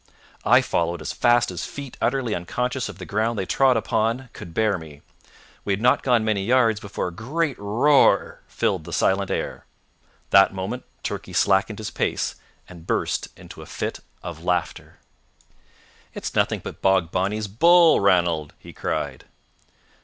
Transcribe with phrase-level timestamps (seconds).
[0.45, 4.51] I followed as fast as feet utterly unconscious of the ground they trod upon could
[4.51, 5.03] bear me.
[5.63, 9.67] We had not gone many yards before a great roar filled the silent air.
[10.31, 12.33] That moment Turkey slackened his pace,
[12.67, 14.97] and burst into a fit of laughter.
[16.15, 19.25] "It's nothing but Bogbonny's bull, Ranald!" he cried.